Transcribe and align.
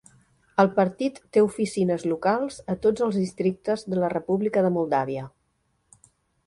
El 0.61 0.69
partit 0.77 1.19
té 1.37 1.43
oficines 1.49 2.05
locals 2.13 2.57
a 2.75 2.77
tots 2.87 3.07
els 3.09 3.21
districtes 3.25 3.87
de 3.95 4.01
la 4.05 4.11
República 4.17 4.67
de 4.69 4.75
Moldàvia. 4.81 5.33